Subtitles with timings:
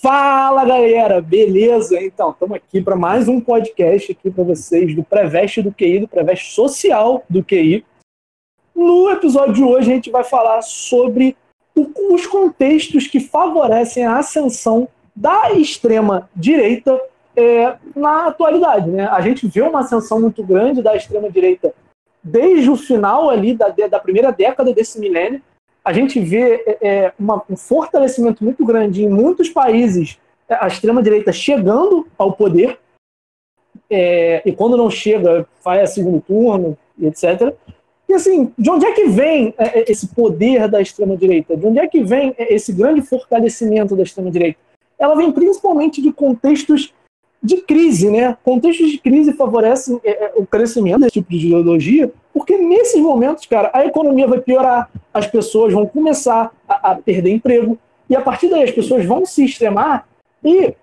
[0.00, 2.00] Fala galera, beleza?
[2.00, 6.06] Então, estamos aqui para mais um podcast aqui para vocês do Preveste do QI, do
[6.06, 7.84] Preveste Social do QI.
[8.72, 11.36] No episódio de hoje a gente vai falar sobre
[11.74, 16.96] os contextos que favorecem a ascensão da extrema direita
[17.34, 18.88] é, na atualidade.
[18.88, 19.04] Né?
[19.08, 21.74] A gente vê uma ascensão muito grande da extrema direita
[22.22, 25.42] desde o final ali da, da primeira década desse milênio
[25.88, 30.66] a gente vê é, é, uma, um fortalecimento muito grande em muitos países, é, a
[30.66, 32.78] extrema-direita chegando ao poder,
[33.88, 37.54] é, e quando não chega, a segundo turno, etc.
[38.06, 41.56] E assim, de onde é que vem é, esse poder da extrema-direita?
[41.56, 44.58] De onde é que vem esse grande fortalecimento da extrema-direita?
[44.98, 46.92] Ela vem principalmente de contextos
[47.42, 48.36] de crise, né?
[48.42, 53.46] Contextos de crise favorecem é, é, o crescimento desse tipo de ideologia, porque nesses momentos,
[53.46, 57.78] cara, a economia vai piorar, as pessoas vão começar a, a perder emprego,
[58.10, 60.08] e a partir daí as pessoas vão se extremar,
[60.42, 60.74] e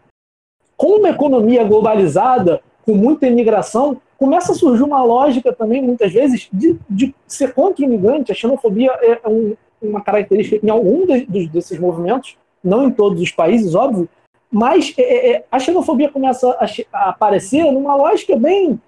[0.77, 6.47] com uma economia globalizada, com muita imigração, começa a surgir uma lógica também, muitas vezes,
[6.51, 8.31] de, de ser contra o imigrante.
[8.31, 13.31] A xenofobia é um, uma característica em algum de, desses movimentos, não em todos os
[13.31, 14.09] países, óbvio,
[14.55, 18.79] mas é, é, é, a xenofobia começa a, a, aparecer numa lógica bem,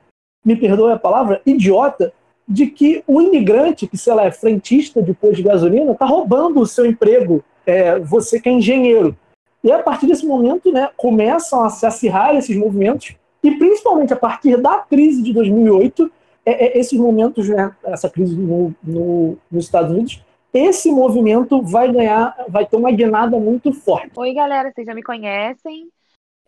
[0.46, 2.14] me perdoe a palavra, idiota,
[2.48, 6.62] de que o imigrante, que sei lá, é frentista de posto de gasolina, está roubando
[6.62, 9.14] o seu emprego, é, você que é engenheiro.
[9.62, 14.18] E a partir desse momento, né, começam a se acirrar esses movimentos, e principalmente a
[14.18, 16.10] partir da crise de 2008,
[16.45, 20.23] é, é, esses momentos, né, essa crise no, no, nos Estados Unidos,
[20.58, 24.12] esse movimento vai ganhar, vai ter uma guinada muito forte.
[24.16, 25.92] Oi, galera, vocês já me conhecem.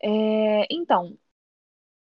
[0.02, 1.16] É, então,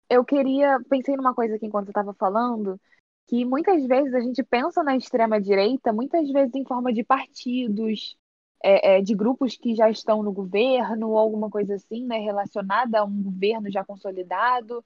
[0.10, 2.80] eu queria, pensei numa coisa aqui enquanto eu estava falando,
[3.28, 8.16] que muitas vezes a gente pensa na extrema-direita, muitas vezes em forma de partidos,
[8.64, 13.00] é, é, de grupos que já estão no governo, ou alguma coisa assim, né, relacionada
[13.00, 14.84] a um governo já consolidado,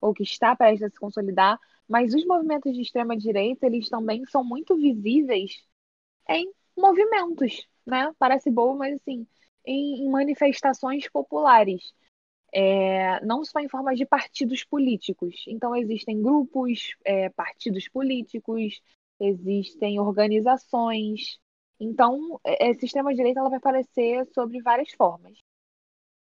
[0.00, 1.58] ou que está prestes a se consolidar.
[1.88, 5.64] Mas os movimentos de extrema-direita, eles também são muito visíveis
[6.28, 8.12] em movimentos, né?
[8.18, 9.26] Parece bobo, mas assim,
[9.64, 11.92] em, manifestações populares.
[12.52, 15.44] É, não só em forma de partidos políticos.
[15.48, 18.80] Então, existem grupos, é, partidos políticos,
[19.20, 21.38] existem organizações.
[21.78, 25.38] Então, é, esse extrema-direita vai aparecer sobre várias formas.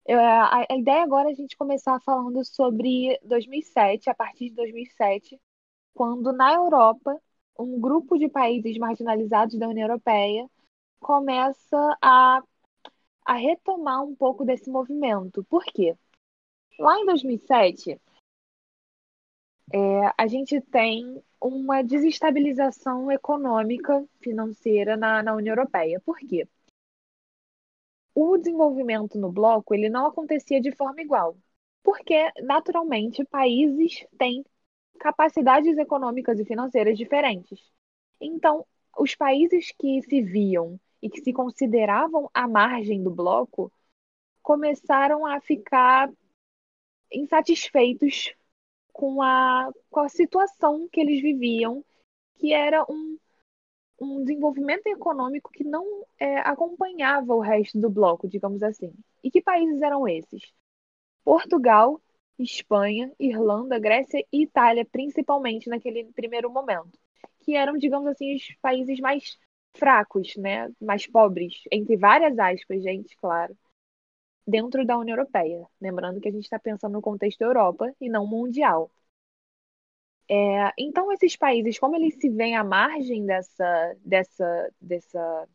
[0.05, 4.55] É, a, a ideia agora é a gente começar falando sobre 2007, a partir de
[4.55, 5.39] 2007,
[5.93, 7.19] quando na Europa
[7.59, 10.49] um grupo de países marginalizados da União Europeia
[10.99, 12.41] começa a,
[13.25, 15.43] a retomar um pouco desse movimento.
[15.43, 15.95] Por quê?
[16.79, 17.99] Lá em 2007,
[19.73, 26.01] é, a gente tem uma desestabilização econômica financeira na, na União Europeia.
[26.05, 26.47] Por quê?
[28.15, 31.37] O desenvolvimento no bloco ele não acontecia de forma igual,
[31.83, 34.43] porque naturalmente países têm
[34.99, 37.59] capacidades econômicas e financeiras diferentes.
[38.21, 38.65] Então,
[38.97, 43.71] os países que se viam e que se consideravam à margem do bloco
[44.41, 46.11] começaram a ficar
[47.11, 48.33] insatisfeitos
[48.91, 51.83] com a, com a situação que eles viviam,
[52.35, 53.17] que era um,
[53.99, 58.93] um desenvolvimento econômico que não é, acompanhava o resto do bloco, digamos assim.
[59.23, 60.51] E que países eram esses?
[61.23, 62.01] Portugal,
[62.39, 66.97] Espanha, Irlanda, Grécia e Itália, principalmente naquele primeiro momento,
[67.41, 69.37] que eram, digamos assim, os países mais
[69.75, 73.55] fracos, né, mais pobres, entre várias aspas, gente, claro,
[74.47, 75.65] dentro da União Europeia.
[75.81, 78.91] Lembrando que a gente está pensando no contexto Europa e não mundial.
[80.31, 85.47] É, então, esses países, como eles se veem à margem dessa, dessa, dessa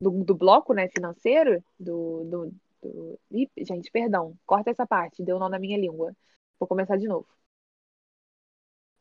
[0.00, 3.18] do, do bloco né, financeiro, do, do, do...
[3.30, 6.14] Ih, gente, perdão, corta essa parte, deu nó na minha língua.
[6.58, 7.26] Vou começar de novo.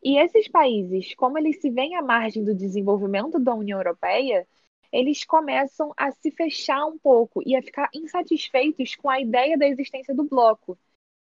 [0.04, 4.48] E esses países, como eles se veem à margem do desenvolvimento da União Europeia,
[4.92, 9.68] eles começam a se fechar um pouco e a ficar insatisfeitos com a ideia da
[9.68, 10.78] existência do bloco.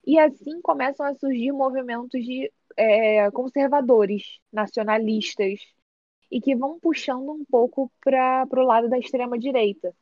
[0.06, 5.60] E assim começam a surgir movimentos de é, conservadores, nacionalistas,
[6.30, 9.94] e que vão puxando um pouco para o lado da extrema-direita.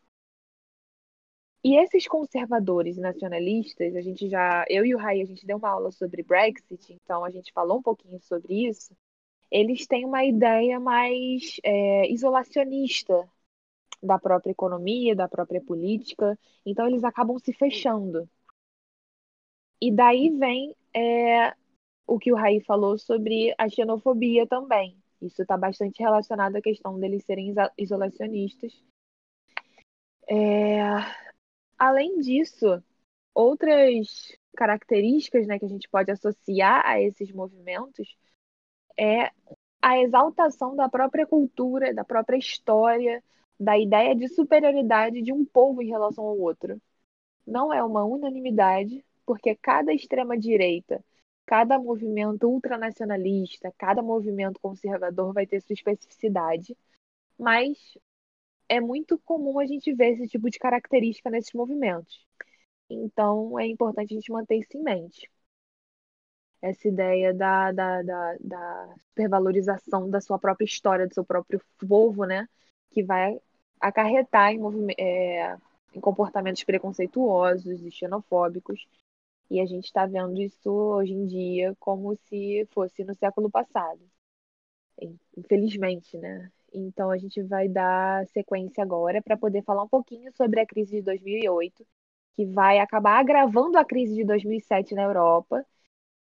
[1.64, 5.70] E esses conservadores nacionalistas, a gente já, eu e o Rai, a gente deu uma
[5.70, 8.96] aula sobre Brexit, então a gente falou um pouquinho sobre isso.
[9.50, 13.28] Eles têm uma ideia mais é, isolacionista
[14.02, 18.28] da própria economia, da própria política, então eles acabam se fechando.
[19.80, 21.54] E daí vem é,
[22.06, 24.96] o que o Rai falou sobre a xenofobia também.
[25.20, 28.72] Isso está bastante relacionado à questão deles serem isolacionistas.
[30.30, 30.78] É,
[31.78, 32.82] Além disso,
[33.34, 38.16] outras características né, que a gente pode associar a esses movimentos
[38.98, 39.30] é
[39.80, 43.22] a exaltação da própria cultura, da própria história,
[43.58, 46.80] da ideia de superioridade de um povo em relação ao outro.
[47.46, 51.04] Não é uma unanimidade, porque cada extrema-direita,
[51.46, 56.76] cada movimento ultranacionalista, cada movimento conservador vai ter sua especificidade,
[57.38, 57.78] mas
[58.68, 62.26] é muito comum a gente ver esse tipo de característica nesses movimentos.
[62.90, 65.30] Então, é importante a gente manter isso em mente.
[66.60, 72.24] Essa ideia da, da, da, da supervalorização da sua própria história, do seu próprio povo,
[72.24, 72.48] né?
[72.90, 73.38] Que vai
[73.80, 74.60] acarretar em,
[74.98, 75.56] é,
[75.94, 78.86] em comportamentos preconceituosos e xenofóbicos.
[79.50, 84.00] E a gente está vendo isso hoje em dia como se fosse no século passado.
[85.36, 86.50] Infelizmente, né?
[86.72, 90.96] Então a gente vai dar sequência agora para poder falar um pouquinho sobre a crise
[90.96, 91.84] de 2008
[92.38, 95.64] que vai acabar agravando a crise de 2007 na Europa.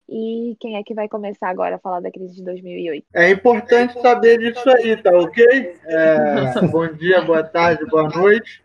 [0.10, 3.06] E quem é que vai começar agora a falar da crise de 2008?
[3.14, 5.46] É importante saber disso aí, tá ok?
[5.86, 8.64] É, bom dia, boa tarde, boa noite.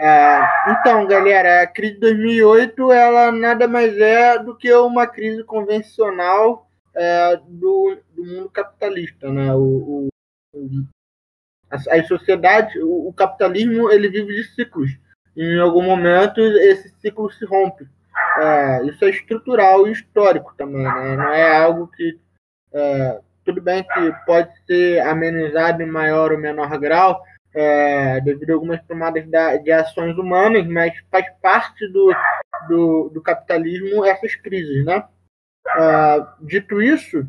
[0.00, 0.40] É,
[0.70, 6.66] então, galera, a crise de 2008 ela nada mais é do que uma crise convencional
[6.94, 9.54] é, do, do, mundo capitalista, né?
[9.54, 10.08] O,
[10.54, 10.88] o,
[11.72, 14.90] as sociedades, o, o capitalismo ele vive de ciclos
[15.36, 17.88] em algum momento esse ciclo se rompe.
[18.38, 21.16] É, isso é estrutural e histórico também, né?
[21.16, 22.18] não é algo que.
[22.72, 27.20] É, tudo bem que pode ser amenizado em maior ou menor grau,
[27.52, 29.26] é, devido a algumas tomadas
[29.62, 32.14] de ações humanas, mas faz parte do,
[32.68, 34.84] do, do capitalismo essas crises.
[34.84, 35.04] Né?
[35.76, 37.26] É, dito isso,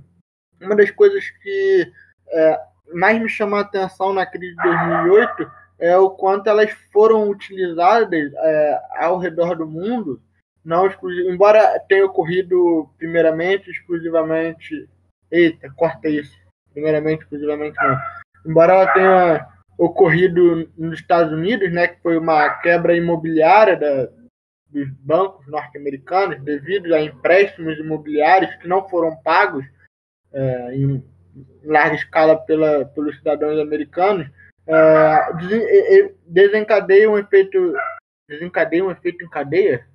[0.61, 1.91] uma das coisas que
[2.29, 2.59] é,
[2.91, 8.31] mais me chamou a atenção na crise de 2008 é o quanto elas foram utilizadas
[8.33, 10.21] é, ao redor do mundo,
[10.63, 10.89] não
[11.27, 14.87] embora tenha ocorrido primeiramente, exclusivamente,
[15.29, 16.37] eita, corta isso,
[16.71, 17.97] primeiramente, exclusivamente não,
[18.45, 19.47] embora ela tenha
[19.77, 24.09] ocorrido nos Estados Unidos, né, que foi uma quebra imobiliária da,
[24.69, 29.65] dos bancos norte-americanos devido a empréstimos imobiliários que não foram pagos
[30.31, 31.03] é, em,
[31.63, 34.27] larga escala pela, pelos cidadãos americanos,
[34.67, 37.73] uh, desencadeia um efeito
[38.27, 39.87] desencadeia um efeito em cadeia?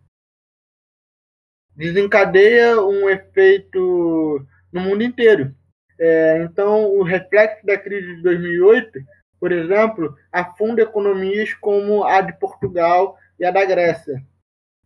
[1.74, 5.54] Desencadeia um efeito no mundo inteiro.
[5.98, 9.00] É, então o reflexo da crise de 2008
[9.40, 14.24] por exemplo afunda economias como a de Portugal e a da Grécia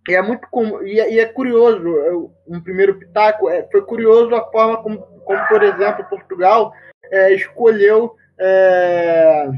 [0.09, 4.35] e é muito comum, e, é, e é curioso um primeiro pitaco é, foi curioso
[4.35, 6.73] a forma como, como por exemplo Portugal
[7.11, 9.51] é, escolheu é,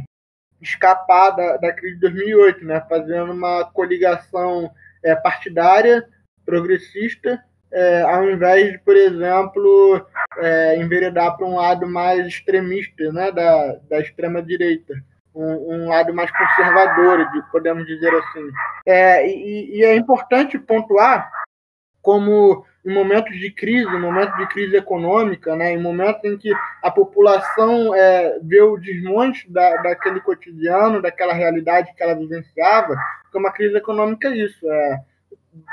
[0.61, 2.85] escapar da, da crise de 2008, né?
[2.89, 4.71] fazendo uma coligação
[5.03, 6.07] é, partidária,
[6.45, 7.43] progressista,
[7.73, 10.07] é, ao invés de, por exemplo,
[10.79, 13.33] enveredar para um lado mais extremista né?
[13.33, 14.95] da, da extrema-direita.
[15.35, 18.51] Um, um, lado mais conservador, podemos dizer assim.
[18.87, 21.29] É, e, e é importante pontuar
[22.01, 26.53] como em momentos de crise, em momentos de crise econômica, né, em momentos em que
[26.83, 32.95] a população é, vê o desmonte da, daquele cotidiano, daquela realidade que ela vivenciava,
[33.33, 34.71] que uma crise econômica é isso.
[34.71, 35.01] É,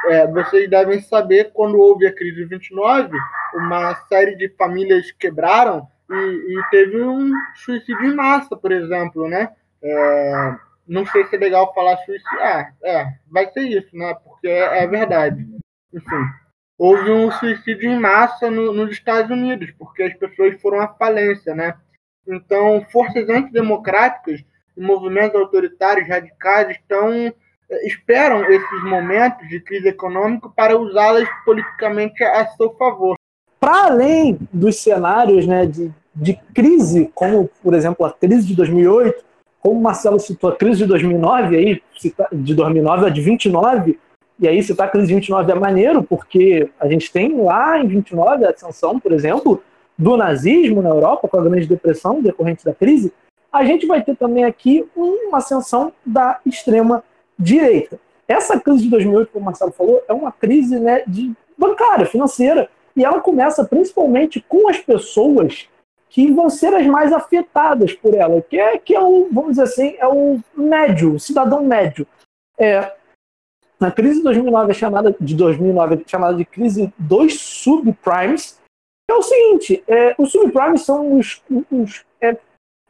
[0.10, 3.10] é, vocês devem saber, quando houve a crise de 29,
[3.56, 9.52] uma série de famílias quebraram e, e teve um suicídio em massa, por exemplo, né?
[9.84, 10.56] É,
[10.88, 12.40] não sei se é legal falar suicídio.
[12.40, 14.14] Ah, é, vai ser isso, né?
[14.24, 15.48] Porque é, é verdade.
[15.94, 16.42] Enfim
[16.82, 21.54] houve um suicídio em massa no, nos Estados Unidos, porque as pessoas foram à falência,
[21.54, 21.76] né?
[22.28, 24.44] Então, forças antidemocráticas
[24.76, 27.36] e movimentos autoritários radicais estão eh,
[27.86, 33.16] esperam esses momentos de crise econômica para usá-las politicamente a seu favor.
[33.60, 39.24] Para além dos cenários né, de, de crise, como, por exemplo, a crise de 2008,
[39.62, 41.82] como o Marcelo citou, a crise de 2009, aí,
[42.34, 44.00] de 2009 a de 29,
[44.40, 47.88] e aí, citar a crise de 29 é maneiro, porque a gente tem lá em
[47.88, 49.62] 29 a ascensão, por exemplo,
[49.96, 53.14] do nazismo na Europa, com a Grande Depressão decorrente da crise.
[53.52, 57.04] A gente vai ter também aqui uma ascensão da extrema
[57.38, 58.00] direita.
[58.28, 62.68] Essa crise de 2008, como o Marcelo falou, é uma crise né, de bancária, financeira,
[62.96, 65.68] e ela começa principalmente com as pessoas
[66.12, 69.64] que vão ser as mais afetadas por ela, que é, que é o, vamos dizer
[69.64, 72.06] assim, é o médio, o cidadão médio.
[72.60, 72.94] É,
[73.80, 78.60] na crise de 2009 é chamada de 2009 é chamada de crise dos subprimes.
[79.10, 81.42] É o seguinte, é, os subprimes são os,
[81.72, 82.38] os, é,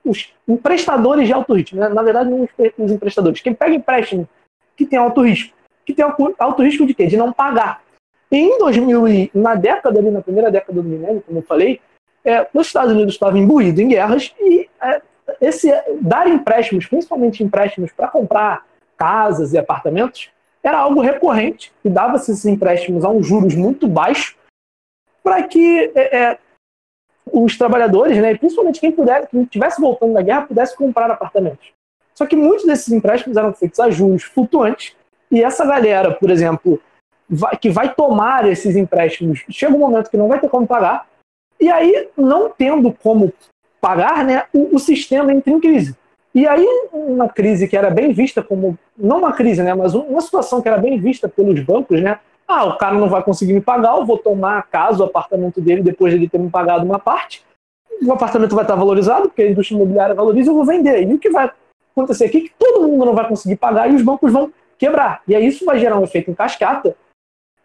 [0.03, 1.75] os emprestadores de alto risco.
[1.75, 1.89] Né?
[1.89, 3.39] Na verdade, não os, emprestadores.
[3.39, 4.27] Quem pega empréstimo
[4.75, 5.55] que tem alto risco.
[5.85, 7.05] que tem alto risco de quê?
[7.05, 7.83] De não pagar.
[8.31, 11.79] Em 2000, na década ali, na primeira década do milênio, como eu falei,
[12.23, 15.01] é, os Estados Unidos estavam imbuídos em guerras e é,
[15.39, 18.65] esse dar empréstimos, principalmente empréstimos para comprar
[18.97, 20.29] casas e apartamentos,
[20.63, 24.35] era algo recorrente e dava-se esses empréstimos a um juros muito baixo
[25.23, 26.37] para que é, é,
[27.31, 31.71] os trabalhadores, né, principalmente quem puder, quem estivesse voltando da guerra, pudesse comprar apartamentos.
[32.13, 34.95] Só que muitos desses empréstimos eram feitos a juros flutuantes
[35.31, 36.79] e essa galera, por exemplo,
[37.27, 41.07] vai, que vai tomar esses empréstimos, chega um momento que não vai ter como pagar
[41.61, 43.31] e aí, não tendo como
[43.79, 45.95] pagar, né, o, o sistema entra em crise.
[46.33, 50.21] E aí, uma crise que era bem vista como, não uma crise, né, mas uma
[50.21, 53.61] situação que era bem vista pelos bancos, né, ah, o cara não vai conseguir me
[53.61, 56.83] pagar, eu vou tomar a casa, o apartamento dele, depois de ele ter me pagado
[56.83, 57.45] uma parte,
[58.03, 61.07] o apartamento vai estar valorizado, porque a indústria imobiliária valoriza, eu vou vender.
[61.07, 61.51] E o que vai
[61.95, 65.21] acontecer aqui é que todo mundo não vai conseguir pagar e os bancos vão quebrar.
[65.27, 66.95] E aí isso vai gerar um efeito em cascata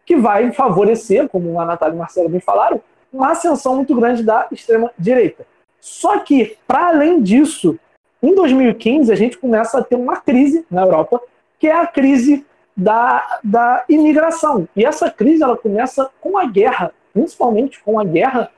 [0.04, 2.80] que vai favorecer, como a Natália e o Marcelo me falaram,
[3.16, 5.46] uma ascensão muito grande da extrema-direita.
[5.80, 7.78] Só que, para além disso,
[8.22, 11.20] em 2015 a gente começa a ter uma crise na Europa,
[11.58, 12.44] que é a crise
[12.76, 14.68] da, da imigração.
[14.76, 18.50] E essa crise ela começa com a guerra, principalmente com a guerra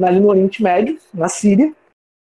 [0.00, 1.72] ali no Oriente Médio, na Síria.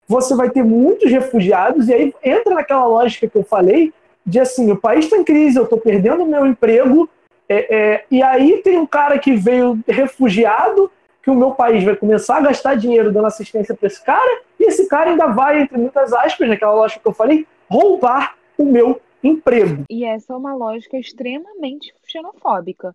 [0.07, 3.93] Você vai ter muitos refugiados, e aí entra naquela lógica que eu falei,
[4.25, 7.09] de assim, o país está em crise, eu estou perdendo meu emprego,
[7.49, 10.91] é, é, e aí tem um cara que veio refugiado
[11.25, 14.65] que o meu país vai começar a gastar dinheiro dando assistência para esse cara, e
[14.65, 19.01] esse cara ainda vai, entre muitas aspas, naquela lógica que eu falei, roubar o meu
[19.23, 19.85] emprego.
[19.89, 22.95] E essa é uma lógica extremamente xenofóbica.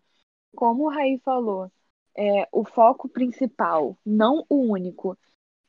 [0.56, 1.72] Como o Raí falou,
[2.16, 5.18] é, o foco principal, não o único,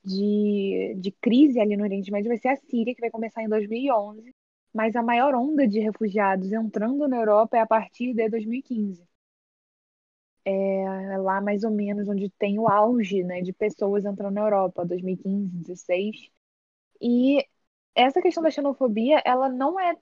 [0.04, 3.48] de, de crise ali no Oriente Médio vai ser a Síria, que vai começar em
[3.48, 4.34] 2011,
[4.72, 9.09] mas a maior onda de refugiados entrando na Europa é a partir de 2015
[10.44, 14.84] é lá mais ou menos onde tem o auge né, de pessoas entrando na Europa,
[14.84, 16.30] 2015, 2016.
[17.00, 17.46] E
[17.94, 19.96] essa questão da xenofobia, ela não é.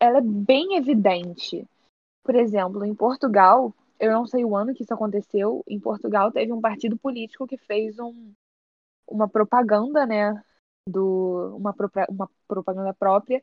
[0.00, 1.66] Ela é bem evidente.
[2.22, 6.52] Por exemplo, em Portugal, eu não sei o ano que isso aconteceu, em Portugal teve
[6.52, 8.32] um partido político que fez um,
[9.08, 10.42] uma propaganda, né?
[10.88, 11.74] Do, uma,
[12.08, 13.42] uma propaganda própria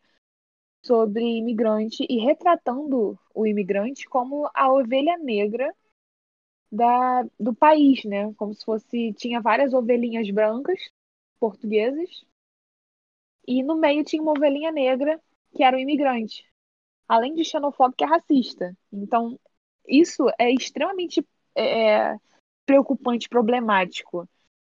[0.85, 5.73] sobre imigrante e retratando o imigrante como a ovelha negra
[6.73, 8.33] da, do país, né?
[8.35, 9.13] Como se fosse.
[9.13, 10.79] Tinha várias ovelhinhas brancas,
[11.39, 12.25] portuguesas,
[13.47, 15.21] e no meio tinha uma ovelhinha negra,
[15.55, 16.43] que era um imigrante.
[17.07, 18.75] Além de xenofóbico, é racista.
[18.91, 19.39] Então,
[19.87, 21.25] isso é extremamente
[21.55, 22.15] é,
[22.65, 24.27] preocupante, problemático,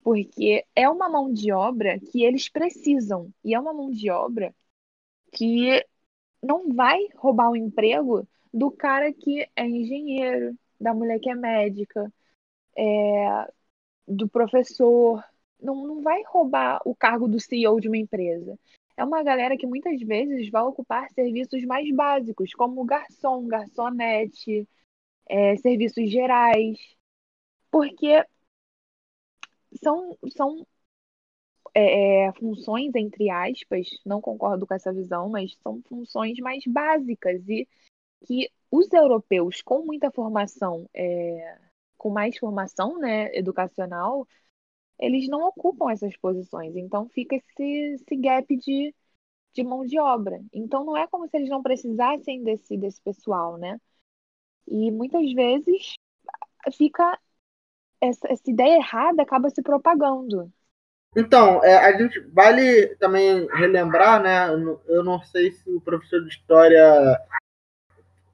[0.03, 4.55] porque é uma mão de obra que eles precisam, e é uma mão de obra
[5.33, 5.85] que
[6.43, 12.12] não vai roubar o emprego do cara que é engenheiro, da mulher que é médica,
[12.76, 13.49] é,
[14.06, 15.23] do professor.
[15.61, 18.59] Não, não vai roubar o cargo do CEO de uma empresa.
[18.97, 24.68] É uma galera que muitas vezes vai ocupar serviços mais básicos, como garçom, garçonete,
[25.26, 26.78] é, serviços gerais,
[27.71, 28.25] porque
[29.83, 30.66] são, são
[31.75, 37.47] é, é, funções, entre aspas, não concordo com essa visão, mas são funções mais básicas
[37.49, 37.68] e
[38.26, 41.58] que os europeus com muita formação, é,
[41.96, 44.26] com mais formação né, educacional,
[44.99, 46.76] eles não ocupam essas posições.
[46.76, 47.62] Então fica esse,
[47.94, 48.94] esse gap de,
[49.54, 50.40] de mão de obra.
[50.52, 53.80] Então não é como se eles não precisassem desse, desse pessoal, né?
[54.66, 55.94] E muitas vezes
[56.73, 57.18] fica
[58.00, 60.52] essa, essa ideia errada acaba se propagando.
[61.16, 64.49] Então, é, a gente vale também relembrar, né?
[64.87, 67.18] Eu não sei se o professor de história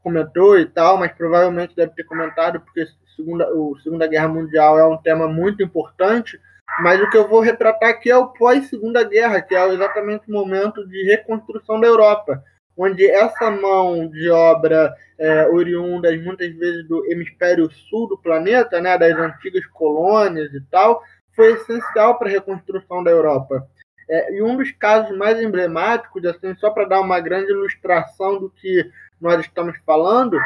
[0.02, 4.86] comentou e tal, mas provavelmente deve ter comentado, porque segunda, o Segunda Guerra Mundial é
[4.86, 6.38] um tema muito importante.
[6.80, 10.32] Mas o que eu vou retratar aqui é o pós-Segunda Guerra, que é exatamente o
[10.32, 12.42] momento de reconstrução da Europa,
[12.76, 18.96] onde essa mão de obra é, oriunda muitas vezes do hemisfério sul do planeta, né,
[18.96, 21.02] das antigas colônias e tal,
[21.36, 23.66] foi essencial para a reconstrução da Europa.
[24.08, 28.50] É, e um dos casos mais emblemáticos, assim, só para dar uma grande ilustração do
[28.50, 28.90] que
[29.20, 30.38] nós estamos falando,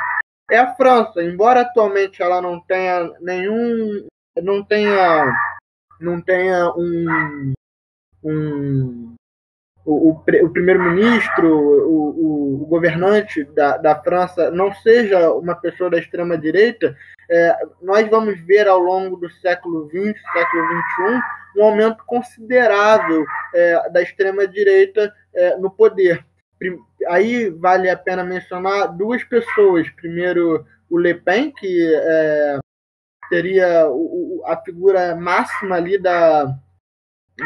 [0.51, 1.23] é a França.
[1.23, 4.07] Embora atualmente ela não tenha nenhum.
[4.43, 5.35] não tenha.
[6.01, 7.53] não tenha um.
[8.23, 9.16] um
[9.87, 16.97] o, o, primeiro-ministro, o, o, governante da, da França não seja uma pessoa da extrema-direita,
[17.31, 21.21] é, nós vamos ver ao longo do século XX, século XXI,
[21.57, 23.25] um aumento considerável
[23.55, 26.25] é, da extrema-direita é, no poder.
[27.07, 29.88] aí vale a pena mencionar duas pessoas.
[29.90, 32.59] Primeiro, o Le Pen, que é,
[33.28, 33.87] seria
[34.47, 36.52] a figura máxima ali da,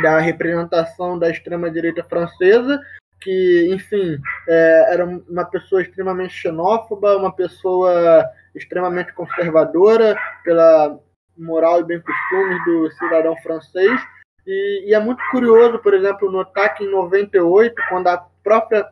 [0.03, 2.81] da representação da extrema-direita francesa,
[3.21, 4.19] que, enfim,
[4.49, 10.99] é, era uma pessoa extremamente xenófoba, uma pessoa extremamente conservadora pela
[11.37, 14.01] moral e bem costumes do cidadão francês.
[14.47, 18.89] E, e, é muito curioso, por exemplo, notar que em 98, quando a própria,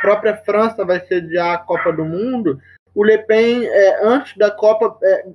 [0.00, 2.60] própria França vai sediar a Copa do Mundo,
[2.94, 5.26] o Le Pen, é, antes da Copa, é,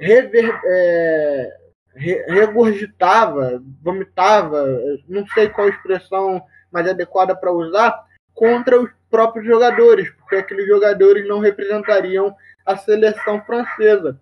[0.00, 1.59] rever, é,
[1.94, 4.64] regurgitava, vomitava,
[5.08, 11.26] não sei qual expressão mais adequada para usar, contra os próprios jogadores, porque aqueles jogadores
[11.28, 14.18] não representariam a seleção francesa.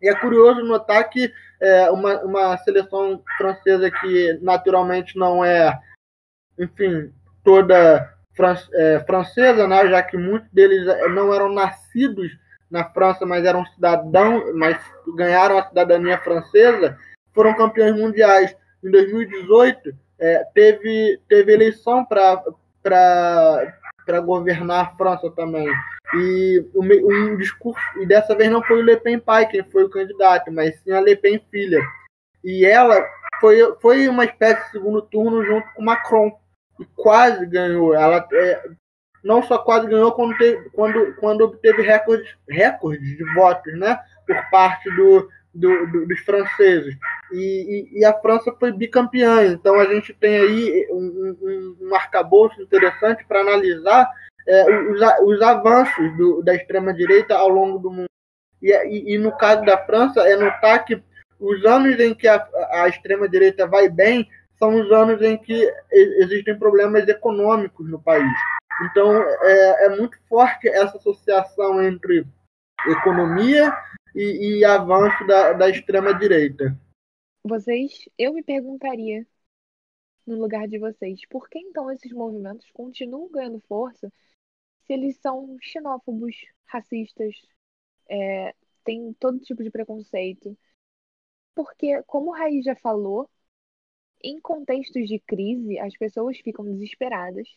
[0.00, 5.78] E é curioso notar que é, uma, uma seleção francesa que naturalmente não é,
[6.58, 7.12] enfim,
[7.44, 12.32] toda fran é, francesa, né, já que muitos deles não eram nascidos
[12.72, 14.80] na França, mas eram cidadãos, mas
[15.14, 16.98] ganharam a cidadania francesa,
[17.34, 18.56] foram campeões mundiais.
[18.82, 22.42] Em 2018, é, teve, teve eleição para
[24.24, 25.68] governar a França também.
[26.14, 29.90] E um discurso, e dessa vez não foi o Le Pen pai quem foi o
[29.90, 31.80] candidato, mas sim a Le Pen filha.
[32.42, 33.06] E ela
[33.40, 36.32] foi, foi uma espécie de segundo turno junto com Macron.
[36.80, 37.94] E quase ganhou.
[37.94, 38.70] Ela é,
[39.22, 43.98] não só quase ganhou, quando, teve, quando, quando obteve recordes, de votos, né?
[44.26, 46.96] Por parte do, do, do, dos franceses.
[47.32, 47.38] E,
[47.94, 49.46] e, e, a França foi bicampeã.
[49.46, 54.10] Então a gente tem aí um, um, um arcabouço interessante para analisar
[54.46, 58.08] é, os, os avanços do, da extrema-direita ao longo do mundo.
[58.60, 61.02] E, e, e, no caso da França, é notar que
[61.38, 66.56] os anos em que a, a extrema-direita vai bem são os anos em que existem
[66.56, 68.32] problemas econômicos no país.
[68.90, 69.12] Então,
[69.42, 72.26] é, é muito forte essa associação entre
[72.88, 73.72] economia
[74.14, 76.78] e, e avanço da, da extrema-direita.
[77.44, 79.26] Vocês, eu me perguntaria,
[80.26, 84.12] no lugar de vocês, por que então esses movimentos continuam ganhando força
[84.84, 86.34] se eles são xenófobos,
[86.66, 87.34] racistas,
[88.08, 90.56] é, tem todo tipo de preconceito?
[91.54, 93.28] Porque, como o Raiz já falou,
[94.22, 97.48] em contextos de crise, as pessoas ficam desesperadas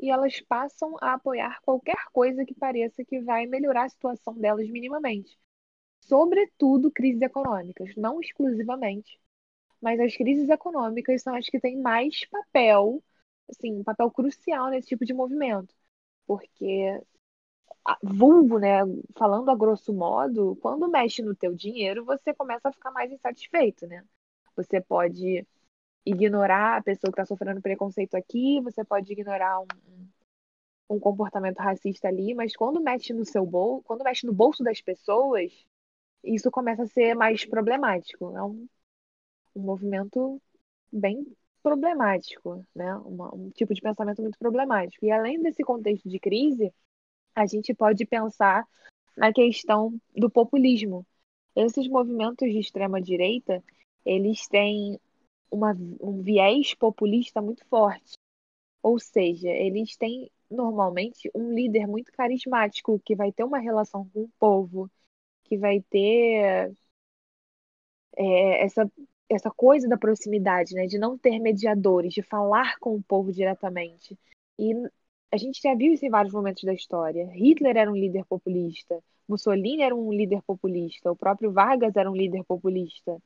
[0.00, 4.68] e elas passam a apoiar qualquer coisa que pareça que vai melhorar a situação delas
[4.70, 5.38] minimamente.
[6.00, 9.20] Sobretudo crises econômicas, não exclusivamente.
[9.80, 13.02] Mas as crises econômicas são as que têm mais papel,
[13.50, 15.74] assim, um papel crucial nesse tipo de movimento.
[16.26, 17.00] Porque
[18.02, 18.80] vulgo, né,
[19.16, 23.86] falando a grosso modo, quando mexe no teu dinheiro, você começa a ficar mais insatisfeito,
[23.86, 24.04] né?
[24.56, 25.46] Você pode
[26.04, 29.66] ignorar a pessoa que está sofrendo preconceito aqui, você pode ignorar um,
[30.90, 34.80] um comportamento racista ali, mas quando mexe no seu bolso, quando mexe no bolso das
[34.80, 35.52] pessoas,
[36.24, 38.36] isso começa a ser mais problemático.
[38.36, 38.68] É um,
[39.54, 40.42] um movimento
[40.92, 41.24] bem
[41.62, 42.94] problemático, né?
[42.96, 45.04] Uma, um tipo de pensamento muito problemático.
[45.06, 46.74] E além desse contexto de crise,
[47.34, 48.66] a gente pode pensar
[49.16, 51.06] na questão do populismo.
[51.54, 53.62] Esses movimentos de extrema direita,
[54.04, 54.98] eles têm
[55.50, 58.14] uma, um viés populista muito forte.
[58.82, 64.22] Ou seja, eles têm normalmente um líder muito carismático que vai ter uma relação com
[64.22, 64.90] o povo,
[65.44, 66.72] que vai ter
[68.16, 68.90] é, essa,
[69.28, 70.86] essa coisa da proximidade, né?
[70.86, 74.18] De não ter mediadores, de falar com o povo diretamente.
[74.58, 74.72] E
[75.32, 77.26] a gente já viu isso em vários momentos da história.
[77.32, 82.16] Hitler era um líder populista, Mussolini era um líder populista, o próprio Vargas era um
[82.16, 83.16] líder populista.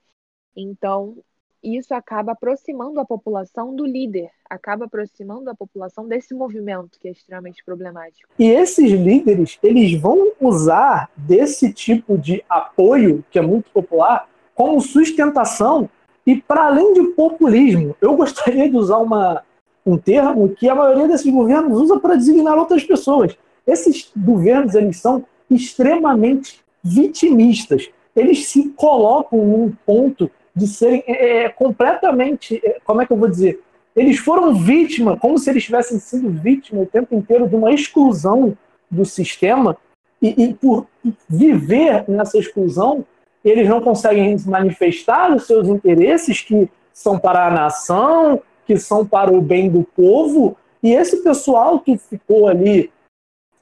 [0.57, 1.17] Então,
[1.65, 7.13] isso acaba aproximando a população do líder, acaba aproximando a população desse movimento que é
[7.13, 8.29] extremamente problemático.
[8.39, 14.81] E esses líderes, eles vão usar desse tipo de apoio, que é muito popular, como
[14.81, 15.89] sustentação
[16.27, 17.97] e para além de populismo.
[18.01, 19.43] Eu gostaria de usar uma,
[19.85, 23.37] um termo que a maioria desses governos usa para designar outras pessoas.
[23.67, 27.89] Esses governos, eles são extremamente vitimistas.
[28.15, 33.17] Eles se colocam num ponto de serem é, é, completamente, é, como é que eu
[33.17, 33.61] vou dizer?
[33.95, 38.57] Eles foram vítima, como se eles tivessem sido vítima o tempo inteiro de uma exclusão
[38.91, 39.77] do sistema,
[40.23, 40.87] e, e por
[41.29, 43.05] viver nessa exclusão,
[43.45, 49.33] eles não conseguem manifestar os seus interesses que são para a nação, que são para
[49.33, 52.91] o bem do povo, e esse pessoal que ficou ali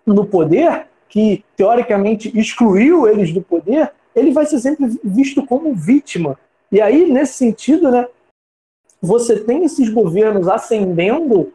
[0.06, 6.38] no poder, que teoricamente excluiu eles do poder, ele vai ser sempre visto como vítima
[6.72, 8.08] e aí, nesse sentido, né,
[9.00, 11.52] você tem esses governos ascendendo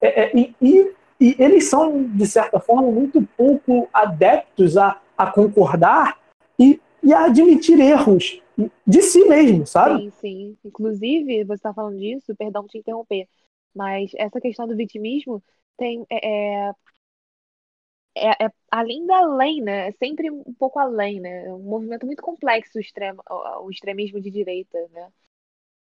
[0.00, 5.30] é, é, e, e, e eles são, de certa forma, muito pouco adeptos a, a
[5.30, 6.18] concordar
[6.58, 8.40] e, e a admitir erros
[8.86, 10.02] de si mesmo, sabe?
[10.02, 10.56] Sim, sim.
[10.64, 13.26] Inclusive, você está falando disso, perdão te interromper,
[13.74, 15.42] mas essa questão do vitimismo
[15.76, 16.70] tem é,
[18.16, 19.88] é, é, além da lei, né?
[19.88, 21.46] É sempre um pouco além, né?
[21.46, 23.22] É um movimento muito complexo o, extremo,
[23.62, 25.08] o extremismo de direita, né?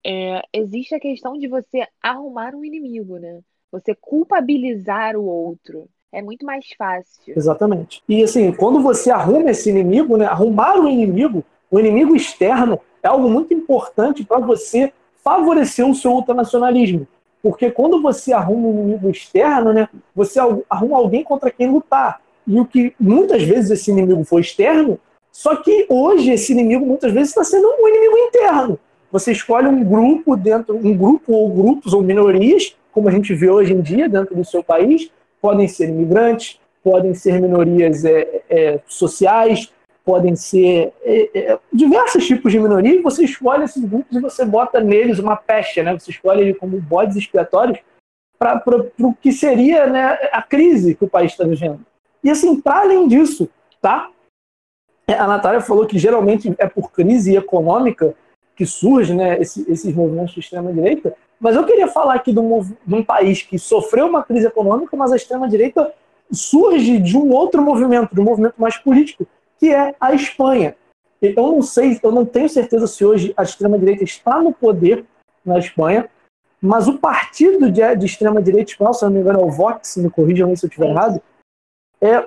[0.04, 3.40] É, existe a questão de você arrumar um inimigo, né?
[3.70, 5.88] Você culpabilizar o outro.
[6.10, 7.34] É muito mais fácil.
[7.36, 8.02] Exatamente.
[8.08, 10.26] E assim, quando você arruma esse inimigo, né?
[10.26, 14.92] Arrumar o inimigo, o inimigo externo, é algo muito importante para você
[15.22, 17.06] favorecer o seu ultranacionalismo.
[17.42, 20.38] Porque quando você arruma um inimigo externo, né, você
[20.70, 22.21] arruma alguém contra quem lutar.
[22.46, 24.98] E o que muitas vezes esse inimigo foi externo,
[25.30, 28.78] só que hoje esse inimigo muitas vezes está sendo um inimigo interno.
[29.10, 33.48] Você escolhe um grupo dentro, um grupo ou grupos ou minorias, como a gente vê
[33.48, 38.80] hoje em dia dentro do seu país, podem ser imigrantes, podem ser minorias é, é,
[38.86, 39.72] sociais,
[40.04, 44.44] podem ser é, é, diversos tipos de minoria, e você escolhe esses grupos e você
[44.44, 45.92] bota neles uma pecha, né?
[45.92, 47.78] Você escolhe ele como bodes expiatórios
[48.38, 48.60] para
[49.00, 51.80] o que seria né, a crise que o país está vivendo.
[52.22, 53.48] E assim, para além disso,
[53.80, 54.10] tá?
[55.06, 58.14] É, a Natália falou que geralmente é por crise econômica
[58.54, 62.60] que surge né, esse, esses movimentos de extrema-direita, mas eu queria falar aqui de um,
[62.60, 65.92] de um país que sofreu uma crise econômica, mas a extrema-direita
[66.30, 69.26] surge de um outro movimento, de um movimento mais político,
[69.58, 70.76] que é a Espanha.
[71.20, 75.04] Eu não sei, eu não tenho certeza se hoje a extrema-direita está no poder
[75.44, 76.08] na Espanha,
[76.60, 80.10] mas o partido de, de extrema-direita espanhol, se não me engano é o Vox, me
[80.10, 81.20] corrijam se eu estiver errado,
[82.02, 82.26] é,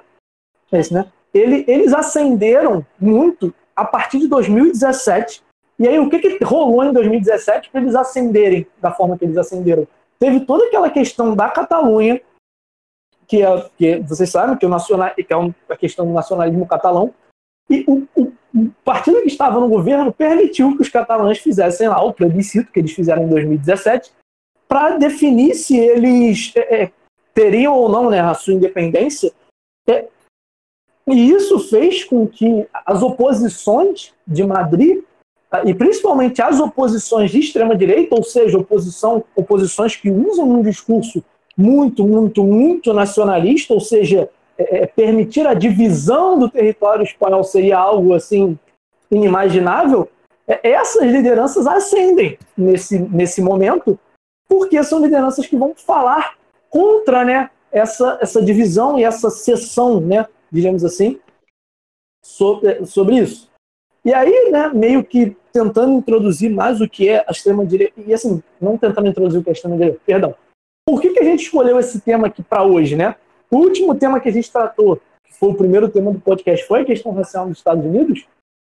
[0.71, 1.05] é esse, né?
[1.33, 5.43] Ele, eles ascenderam muito a partir de 2017.
[5.77, 9.38] E aí, o que, que rolou em 2017 para eles ascenderem da forma que eles
[9.38, 9.85] ascenderam?
[10.17, 12.21] Teve toda aquela questão da Catalunha,
[13.27, 15.35] que, é, que vocês sabem que, o nacional, que é
[15.73, 17.13] a questão do nacionalismo catalão,
[17.69, 22.01] e o, o, o, partido que estava no governo permitiu que os catalães fizessem lá
[22.01, 24.13] o plebiscito que eles fizeram em 2017
[24.67, 26.91] para definir se eles é, é,
[27.33, 29.31] teriam ou não né, a sua independência.
[29.88, 30.08] É,
[31.08, 35.04] e isso fez com que as oposições de Madrid,
[35.50, 41.24] tá, e principalmente as oposições de extrema-direita, ou seja, oposição, oposições que usam um discurso
[41.56, 47.78] muito, muito, muito nacionalista, ou seja, é, é, permitir a divisão do território espanhol seria
[47.78, 48.58] algo assim
[49.12, 50.10] inimaginável,
[50.48, 54.00] é, essas lideranças ascendem nesse, nesse momento,
[54.48, 56.36] porque são lideranças que vão falar
[56.69, 61.19] contra né, essa, essa divisão e essa seção, né, digamos assim,
[62.23, 63.51] sobre, sobre isso.
[64.05, 68.41] E aí, né, meio que tentando introduzir mais o que é a extrema-direita, e assim,
[68.61, 70.35] não tentando introduzir o que é a extrema-direita, perdão.
[70.88, 73.15] Por que, que a gente escolheu esse tema aqui para hoje, né?
[73.51, 76.81] O último tema que a gente tratou, que foi o primeiro tema do podcast, foi
[76.81, 78.25] a questão racial nos Estados Unidos.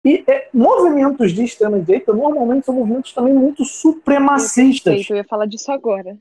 [0.05, 5.10] E é, movimentos de extrema-direita normalmente são movimentos também muito supremacistas.
[5.10, 6.15] Eu ia falar disso agora.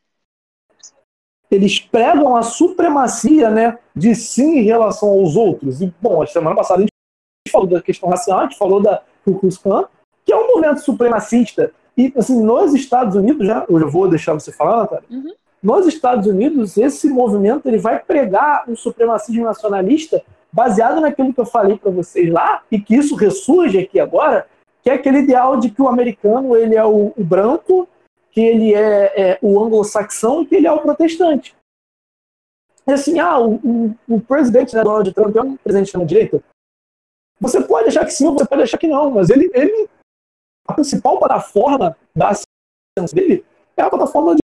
[1.54, 5.80] Eles pregam a supremacia né, de si em relação aos outros.
[5.80, 6.92] E, bom, a semana passada a gente
[7.50, 9.84] falou da questão racial, a gente falou da Ku Klux Klan,
[10.24, 11.72] que é um movimento supremacista.
[11.96, 15.32] E, assim, nos Estados Unidos, já, eu vou deixar você falar, Natália, uhum.
[15.64, 21.46] Nos Estados Unidos, esse movimento ele vai pregar um supremacismo nacionalista baseado naquilo que eu
[21.46, 24.46] falei para vocês lá e que isso ressurge aqui agora,
[24.82, 27.88] que é aquele ideal de que o americano ele é o, o branco,
[28.34, 31.54] que ele é, é o anglo-saxão e que ele é o protestante.
[32.84, 36.42] E assim, ah, o, o, o presidente né, Donald Trump é um presidente da direita?
[37.40, 39.88] Você pode achar que sim, você pode achar que não, mas ele, ele
[40.66, 43.44] a principal plataforma da ciência dele
[43.76, 44.44] é a plataforma de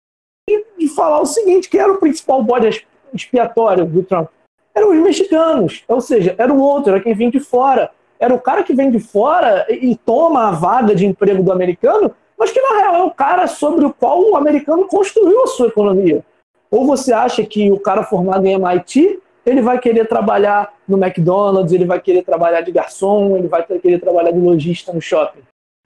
[0.78, 4.30] de falar o seguinte, que era o principal bode expiatório do Trump.
[4.74, 7.92] Eram os mexicanos, ou seja, era o outro, era quem vem de fora.
[8.20, 12.16] Era o cara que vem de fora e toma a vaga de emprego do americano,
[12.38, 15.68] mas que na real é o cara sobre o qual o americano construiu a sua
[15.68, 16.24] economia.
[16.70, 21.72] Ou você acha que o cara formado em MIT, ele vai querer trabalhar no McDonald's,
[21.72, 25.42] ele vai querer trabalhar de garçom, ele vai querer trabalhar de lojista no shopping.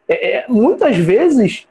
[0.07, 1.67] É, é, muitas vezes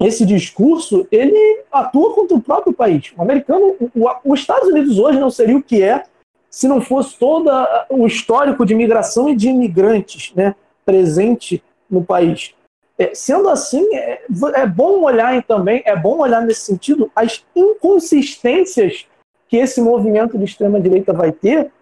[0.00, 3.12] esse discurso ele atua contra o próprio país.
[3.16, 3.76] O americano,
[4.24, 6.04] os Estados Unidos hoje não seria o que é
[6.50, 7.48] se não fosse todo
[7.88, 12.54] o histórico de migração e de imigrantes né, presente no país.
[13.00, 14.22] É, sendo assim, é,
[14.56, 19.06] é, bom olhar também, é bom olhar nesse sentido as inconsistências
[19.48, 21.72] que esse movimento de extrema direita vai ter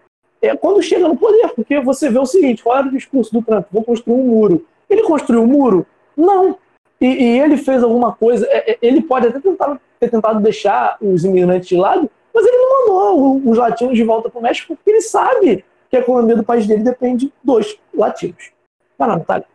[0.41, 3.65] é, quando chega no poder, porque você vê o seguinte: era o discurso do Trump?
[3.69, 4.65] Vou construir um muro.
[4.89, 5.85] Ele construiu um muro?
[6.15, 6.57] Não,
[7.01, 10.97] e, e, ele fez alguma coisa, é, é, ele pode até tentar, ter tentado deixar
[11.01, 14.73] os imigrantes de lado, Mas ele não mandou os latinos de volta para o México
[14.73, 18.53] porque ele sabe que a economia do país dele depende dos latinos.
[18.97, 19.47] Vai lá, Natália.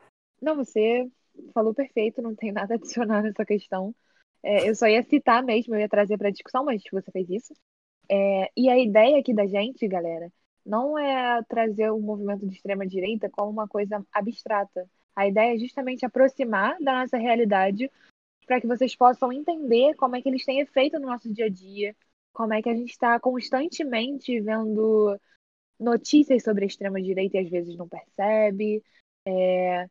[0.42, 1.09] Não, você
[1.53, 3.94] falou perfeito, não tem nada a adicionar nessa questão.
[4.42, 7.55] É, eu só ia citar mesmo, eu ia trazer para discussão, mas você fez isso.
[8.11, 10.31] É, e a ideia aqui da gente, galera,
[10.64, 14.88] não é trazer o movimento de extrema direita como uma coisa abstrata.
[15.16, 17.90] A ideia é justamente aproximar da nossa realidade
[18.47, 21.49] para que vocês possam entender como é que eles têm efeito no nosso dia a
[21.49, 21.97] dia,
[22.33, 25.18] como é que a gente está constantemente vendo
[25.79, 28.83] notícias sobre a extrema direita e às vezes não percebe,
[29.27, 29.88] é,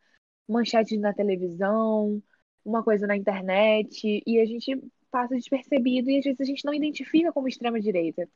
[0.48, 2.22] manchetes na televisão,
[2.66, 6.74] uma coisa na internet, e a gente passa despercebido e às vezes a gente não
[6.74, 8.28] identifica como extrema direita.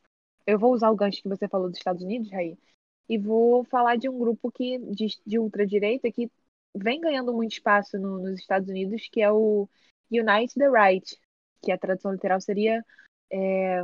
[0.46, 2.58] Eu vou usar o gancho que você falou dos Estados Unidos, Raí,
[3.10, 6.32] e vou falar de um grupo que de, de ultradireita que
[6.76, 9.68] vem ganhando muito espaço no, nos Estados Unidos, que é o
[10.12, 11.18] Unite the Right,
[11.62, 12.84] que a tradução literal seria
[13.32, 13.84] é,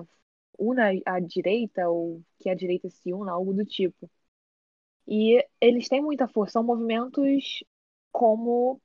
[0.57, 4.09] una a direita, ou que a direita se una, algo do tipo.
[5.07, 7.63] E eles têm muita força, são movimentos
[8.13, 8.79] como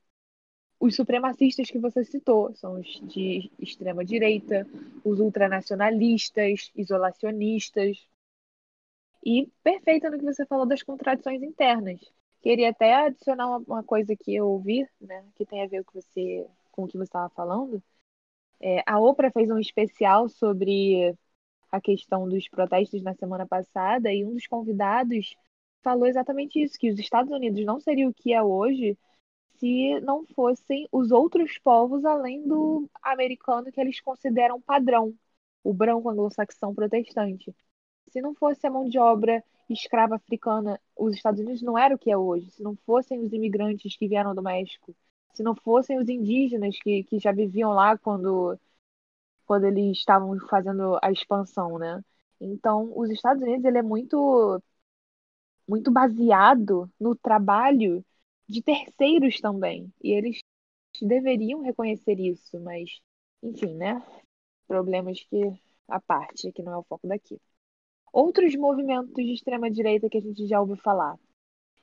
[0.80, 4.66] os supremacistas que você citou, são os de extrema direita,
[5.04, 8.08] os ultranacionalistas, isolacionistas.
[9.24, 12.00] E perfeito no que você falou das contradições internas.
[12.40, 16.46] Queria até adicionar uma, coisa que eu ouvi, né, que tem a ver com, você,
[16.72, 17.82] com o que você estava falando.
[18.60, 21.14] É, a Oprah fez um especial sobre
[21.70, 25.34] a questão dos protestos na semana passada e um dos convidados
[25.82, 28.96] falou exatamente isso, que os Estados Unidos não seria o que é hoje
[29.58, 35.14] se não fossem os outros povos além do americano que eles consideram padrão,
[35.64, 37.54] o branco anglo-saxão protestante.
[38.10, 41.98] Se não fosse a mão de obra escrava africana, os Estados Unidos não era o
[41.98, 42.50] que é hoje.
[42.50, 44.94] Se não fossem os imigrantes que vieram do México,
[45.34, 48.58] se não fossem os indígenas que, que já viviam lá quando,
[49.46, 52.02] quando eles estavam fazendo a expansão, né?
[52.40, 54.62] Então, os Estados Unidos ele é muito
[55.66, 58.04] muito baseado no trabalho
[58.48, 59.92] de terceiros também.
[60.02, 60.40] E eles
[61.00, 63.00] deveriam reconhecer isso, mas,
[63.42, 64.02] enfim, né?
[64.66, 65.52] Problemas que
[65.88, 67.40] a parte, que não é o foco daqui.
[68.12, 71.16] Outros movimentos de extrema direita que a gente já ouviu falar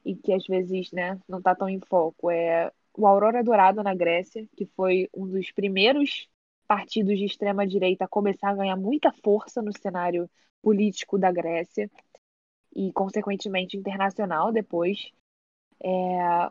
[0.04, 3.93] e que às vezes, né, não está tão em foco é o Aurora Dourado na
[3.93, 6.30] Grécia, que foi um dos primeiros
[6.67, 10.30] partidos de extrema direita a começar a ganhar muita força no cenário
[10.62, 11.89] político da Grécia
[12.75, 15.12] e consequentemente internacional depois
[15.83, 15.89] é,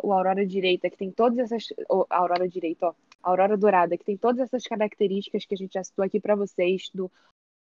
[0.02, 1.66] o Aurora Direita, que tem todas essas.
[2.10, 2.94] A Aurora Direita, ó.
[3.22, 6.90] Aurora Dourada, que tem todas essas características que a gente já citou aqui para vocês,
[6.92, 7.10] do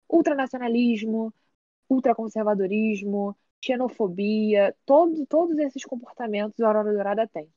[0.08, 1.32] ultranacionalismo,
[1.88, 7.48] ultraconservadorismo, xenofobia, todo, todos esses comportamentos a Aurora Dourada tem.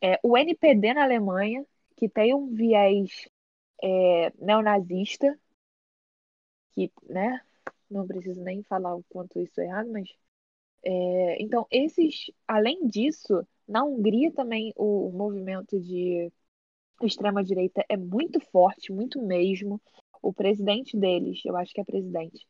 [0.00, 1.64] É, o NPD na Alemanha,
[1.96, 3.28] que tem um viés
[3.82, 5.38] é, neonazista,
[6.74, 7.40] que, né,
[7.90, 10.14] não preciso nem falar o quanto isso é errado, mas
[10.84, 16.30] é, então, esses, além disso, na Hungria também o, o movimento de
[17.02, 19.80] extrema-direita é muito forte, muito mesmo.
[20.22, 22.46] O presidente deles, eu acho que é presidente,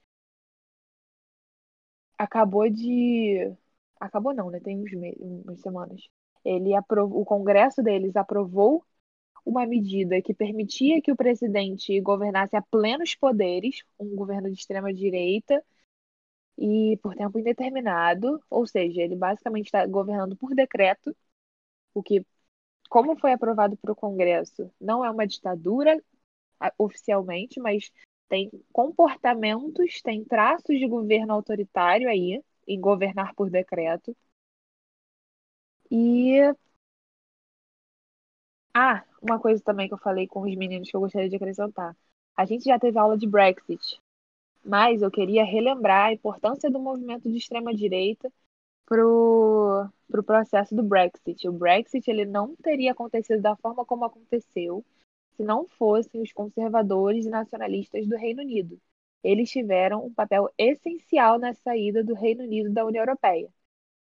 [2.18, 3.52] acabou de.
[4.00, 4.60] Acabou não, né?
[4.60, 6.02] Tem uns meses, umas semanas.
[6.44, 8.84] Ele aprovou, o Congresso deles aprovou
[9.44, 14.92] uma medida que permitia que o presidente governasse a plenos poderes, um governo de extrema
[14.92, 15.62] direita,
[16.58, 21.14] e por tempo indeterminado, ou seja, ele basicamente está governando por decreto,
[21.94, 22.26] o que,
[22.88, 26.02] como foi aprovado para o Congresso, não é uma ditadura
[26.78, 27.90] oficialmente, mas
[28.28, 34.16] tem comportamentos, tem traços de governo autoritário aí, em governar por decreto.
[35.90, 36.54] E.
[38.72, 41.96] Ah, uma coisa também que eu falei com os meninos que eu gostaria de acrescentar.
[42.36, 44.00] A gente já teve aula de Brexit
[44.64, 48.32] mas eu queria relembrar a importância do movimento de extrema-direita
[48.86, 51.48] para o pro processo do Brexit.
[51.48, 54.84] O Brexit ele não teria acontecido da forma como aconteceu
[55.36, 58.80] se não fossem os conservadores e nacionalistas do Reino Unido.
[59.22, 63.48] Eles tiveram um papel essencial na saída do Reino Unido da União Europeia.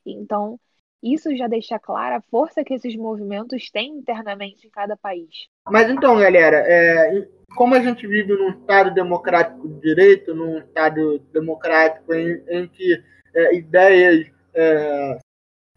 [0.04, 0.60] Então,
[1.02, 5.46] isso já deixa clara a força que esses movimentos têm internamente em cada país.
[5.68, 11.18] Mas então, galera, é, como a gente vive num Estado democrático de direito, num Estado
[11.32, 13.02] democrático em, em que
[13.34, 15.18] é, ideias é,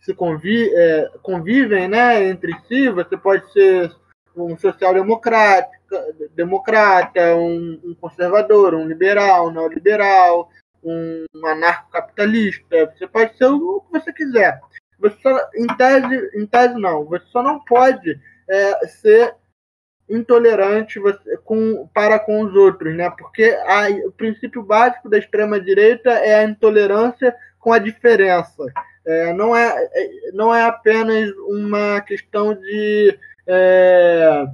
[0.01, 3.91] se convi, é, convivem né, entre si, você pode ser
[4.36, 5.69] um social-democrata,
[6.34, 10.49] democrata, um, um, conservador, um liberal, um neoliberal,
[10.84, 14.62] um anarcocapitalista, você pode ser o que você quiser.
[14.99, 19.35] Você só, em, tese, em tese, não, você só não pode é, ser
[20.09, 23.09] intolerante você, com, para com os outros, né?
[23.12, 28.65] Porque a, o princípio básico da extrema direita é a intolerância com a diferença.
[29.05, 34.45] É, não, é, é não é apenas uma questão de é,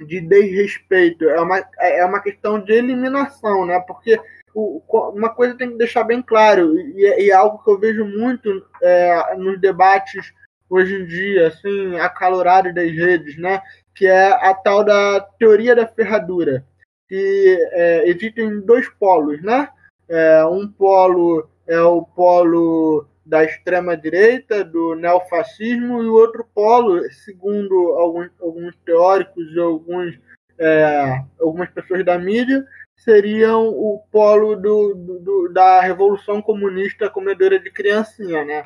[0.00, 3.80] de desrespeito, é uma, é uma questão de eliminação, né?
[3.86, 4.18] Porque
[4.54, 8.64] uma coisa tem que deixar bem claro, e, e é algo que eu vejo muito
[8.82, 10.32] é, nos debates
[10.68, 13.60] hoje em dia, assim, acalorado das redes, né?
[13.94, 16.64] Que é a tal da teoria da ferradura.
[17.08, 19.68] Que é, existem dois polos, né?
[20.08, 27.92] É, um polo é o polo da extrema-direita, do neofascismo, e o outro polo, segundo
[27.92, 30.18] alguns, alguns teóricos e alguns,
[30.58, 37.70] é, algumas pessoas da mídia, seriam o polo do, do, da revolução comunista comedora de
[37.70, 38.64] criancinha, né?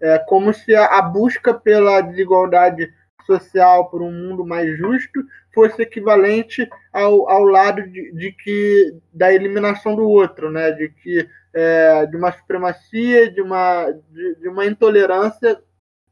[0.00, 2.92] É como se a, a busca pela desigualdade
[3.24, 9.32] social, por um mundo mais justo, fosse equivalente ao, ao lado de, de que da
[9.32, 10.72] eliminação do outro, né?
[10.72, 15.60] De que é, de uma supremacia, de uma, de, de, uma intolerância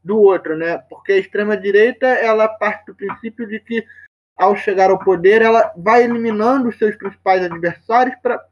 [0.03, 0.77] do outro, né?
[0.89, 3.83] Porque a extrema direita ela parte do princípio de que
[4.37, 8.43] ao chegar ao poder ela vai eliminando os seus principais adversários para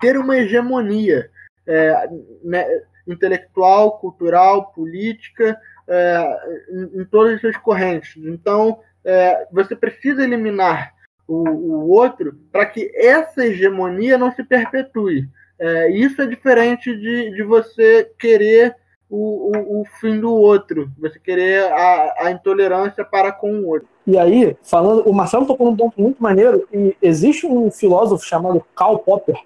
[0.00, 1.30] ter uma hegemonia
[1.66, 2.08] é,
[2.42, 2.66] né,
[3.06, 6.38] intelectual, cultural, política, é,
[6.70, 8.16] em, em, todas as suas correntes.
[8.24, 10.92] Então é, você precisa eliminar
[11.26, 15.28] o, o outro para que essa hegemonia não se perpetue.
[15.58, 18.74] É, isso é diferente de, de você querer
[19.10, 23.88] o, o, o, fim do outro, você querer a, a intolerância para com o outro.
[24.06, 28.64] E aí, falando, o Marcelo tocou num ponto muito maneiro, e existe um filósofo chamado
[28.74, 29.36] Karl Popper,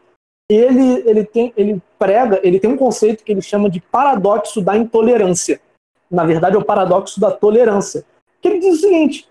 [0.48, 4.76] ele, ele, tem, ele prega, ele tem um conceito que ele chama de paradoxo da
[4.76, 5.60] intolerância.
[6.10, 8.04] Na verdade, é o paradoxo da tolerância.
[8.42, 9.26] Que ele diz o seguinte: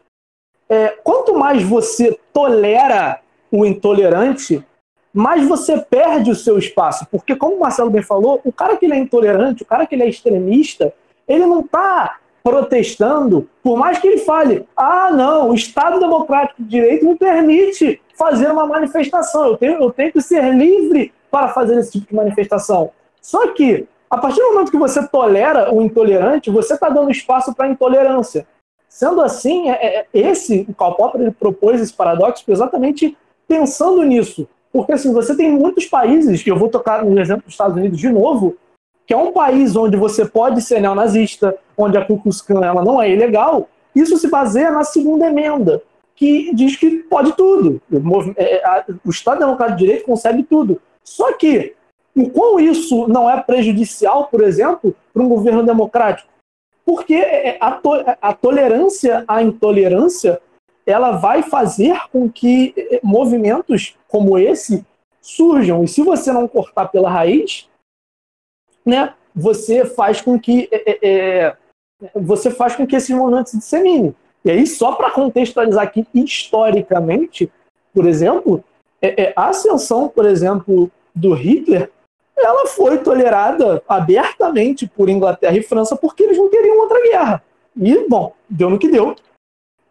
[0.68, 4.66] é, quanto mais você tolera o intolerante,
[5.14, 7.06] mais você perde o seu espaço.
[7.12, 9.94] Porque, como o Marcelo bem falou, o cara que ele é intolerante, o cara que
[9.94, 10.94] ele é extremista,
[11.28, 16.68] ele não está protestando, por mais que ele fale, ah, não, o Estado Democrático de
[16.68, 21.80] Direito me permite fazer uma manifestação, eu tenho, eu tenho que ser livre para fazer
[21.80, 22.92] esse tipo de manifestação.
[23.22, 27.56] Só que, a partir do momento que você tolera o intolerante, você está dando espaço
[27.56, 28.46] para a intolerância.
[28.90, 34.48] Sendo assim, é, é, esse, o Karl Popper ele propôs esse paradoxo exatamente pensando nisso.
[34.74, 38.00] Porque assim, você tem muitos países, que eu vou tocar no exemplo dos Estados Unidos
[38.00, 38.58] de novo,
[39.06, 42.84] que é um país onde você pode ser neonazista, onde a Ku Klux Klan ela
[42.84, 45.84] não é ilegal, isso se baseia na segunda emenda,
[46.16, 47.80] que diz que pode tudo.
[48.36, 50.82] É, o Estado Democrático de Direito consegue tudo.
[51.04, 51.76] Só que,
[52.16, 56.30] o quão isso não é prejudicial, por exemplo, para um governo democrático?
[56.84, 60.42] Porque é, a, to a tolerância à intolerância
[60.86, 64.86] ela vai fazer com que eh, movimentos como esse
[65.22, 65.84] surjam.
[65.84, 67.70] E se você não cortar pela raiz,
[68.86, 71.58] né, você faz com que é, é,
[72.14, 74.14] você faz com que esses movimentos se disseminem.
[74.44, 77.50] E aí, só para contextualizar aqui historicamente,
[77.94, 78.64] por exemplo,
[79.02, 81.90] é, a ascensão, por exemplo, do Hitler,
[82.36, 87.44] ela foi tolerada abertamente por Inglaterra e França porque eles não queriam outra guerra.
[87.76, 89.16] E, bom, deu no que deu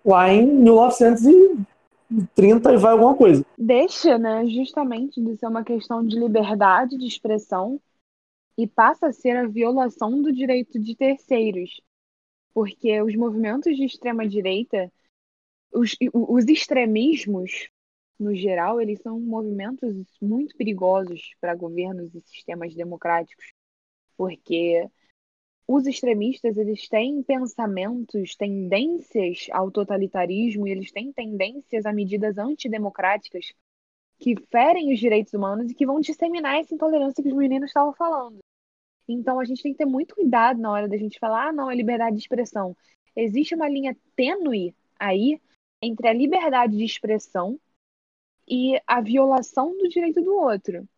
[0.05, 3.45] lá em 1930 e vai alguma coisa.
[3.57, 7.81] Deixa, né, justamente de ser uma questão de liberdade de expressão
[8.57, 11.81] e passa a ser a violação do direito de terceiros.
[12.53, 14.93] Porque os movimentos de extrema direita,
[15.73, 17.71] os, os extremismos,
[18.19, 23.53] no geral, eles são movimentos muito perigosos para governos e sistemas democráticos,
[24.17, 24.87] porque
[25.67, 33.53] os extremistas eles têm pensamentos, tendências ao totalitarismo e eles têm tendências a medidas antidemocráticas
[34.19, 37.93] que ferem os direitos humanos e que vão disseminar essa intolerância que os meninos estavam
[37.93, 38.39] falando.
[39.09, 41.71] Então a gente tem que ter muito cuidado na hora da gente falar, ah, não,
[41.71, 42.77] é liberdade de expressão.
[43.15, 45.41] Existe uma linha tênue aí
[45.81, 47.59] entre a liberdade de expressão
[48.49, 50.89] e a violação do direito do outro.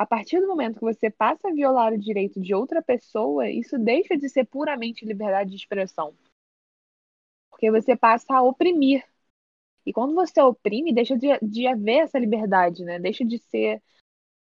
[0.00, 3.78] A partir do momento que você passa a violar o direito de outra pessoa, isso
[3.78, 6.16] deixa de ser puramente liberdade de expressão.
[7.50, 9.06] Porque você passa a oprimir.
[9.84, 12.98] E quando você oprime, deixa de, de haver essa liberdade, né?
[12.98, 13.82] Deixa de ser.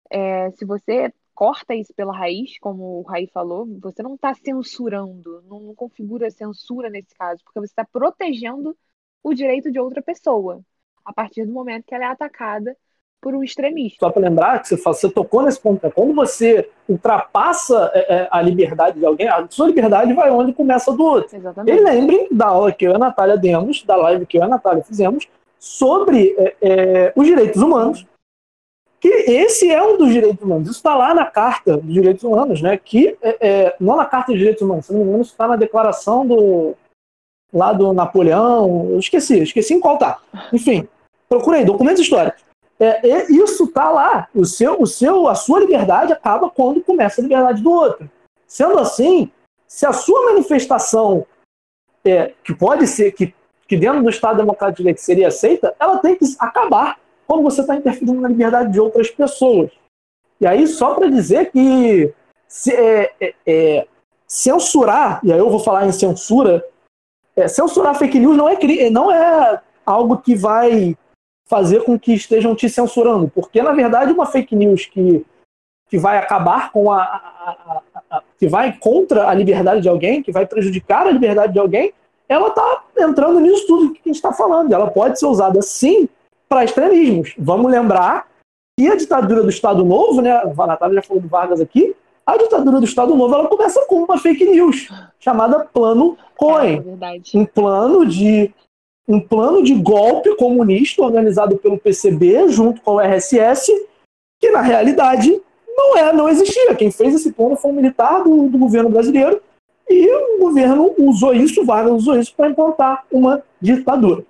[0.09, 5.41] É, se você corta isso pela raiz, como o Raí falou, você não está censurando,
[5.41, 8.77] não, não configura censura nesse caso, porque você está protegendo
[9.21, 10.63] o direito de outra pessoa
[11.03, 12.77] a partir do momento que ela é atacada
[13.21, 13.97] por um extremista.
[13.99, 15.91] Só para lembrar que você, fala, você tocou nesse ponto, né?
[15.93, 20.91] quando você ultrapassa é, é, a liberdade de alguém, a sua liberdade vai onde começa
[20.91, 21.35] a do outro.
[21.35, 21.77] Exatamente.
[21.77, 24.45] E lembrem da aula que eu e a Natália demos, da live que eu e
[24.45, 28.05] a Natália fizemos, sobre é, é, os direitos humanos,
[28.99, 30.69] que esse é um dos direitos humanos.
[30.69, 32.77] Isso está lá na Carta dos Direitos Humanos, né?
[32.77, 35.47] Que é, é, não na Carta dos Direitos Humanos, se não me engano, isso está
[35.47, 36.75] na declaração do
[37.53, 38.89] lá do Napoleão.
[38.91, 40.19] Eu esqueci, esqueci em qual tá.
[40.51, 40.87] Enfim,
[41.29, 42.43] procurei documentos históricos.
[42.79, 44.29] É, isso está lá.
[44.33, 48.09] O seu, o seu, a sua liberdade acaba quando começa a liberdade do outro.
[48.47, 49.29] Sendo assim,
[49.67, 51.25] se a sua manifestação
[52.05, 53.33] é, que pode ser que,
[53.67, 57.61] que dentro do Estado Democrático de Direito seria aceita, ela tem que acabar quando você
[57.61, 59.71] está interferindo na liberdade de outras pessoas.
[60.39, 62.13] E aí, só para dizer que
[62.47, 63.87] se, é, é, é,
[64.25, 66.65] censurar, e aí eu vou falar em censura,
[67.35, 70.97] é, censurar fake news não é, não é algo que vai
[71.49, 75.25] fazer com que estejam te censurando, porque na verdade uma fake news que,
[75.89, 80.21] que vai acabar com a, a, a, a que vai contra a liberdade de alguém,
[80.21, 81.91] que vai prejudicar a liberdade de alguém,
[82.29, 84.71] ela está entrando nisso tudo que a gente está falando.
[84.71, 86.07] Ela pode ser usada sim
[86.47, 87.33] para extremismos.
[87.37, 88.27] Vamos lembrar
[88.77, 91.95] que a ditadura do Estado Novo, né, a Natália já falou do Vargas aqui,
[92.25, 94.87] a ditadura do Estado Novo ela começa com uma fake news
[95.19, 96.83] chamada Plano Cohen.
[97.01, 98.53] É, um plano de
[99.09, 103.71] um plano de golpe comunista organizado pelo PCB junto com o RSS,
[104.39, 106.75] que na realidade não é, não existia.
[106.75, 109.41] Quem fez esse plano foi um militar do, do governo brasileiro
[109.89, 114.23] e o governo usou isso, Vargas usou isso para implantar uma ditadura.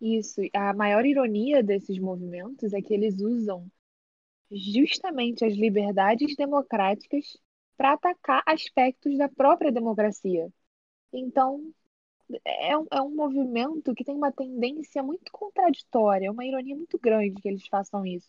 [0.00, 0.40] Isso.
[0.54, 3.66] A maior ironia desses movimentos é que eles usam
[4.50, 7.36] justamente as liberdades democráticas
[7.76, 10.48] para atacar aspectos da própria democracia.
[11.12, 11.60] Então,
[12.44, 17.40] é um, é um movimento que tem uma tendência muito contraditória, uma ironia muito grande
[17.40, 18.28] que eles façam isso.